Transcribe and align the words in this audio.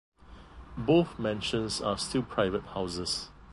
Both 0.79 1.19
mansions 1.19 1.79
are 1.79 1.95
still 1.95 2.23
private 2.23 2.63
houses. 2.65 3.29